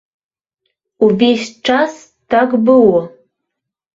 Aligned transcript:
Увесь 1.07 1.49
час 1.69 1.93
так 2.35 2.57
было. 2.69 2.99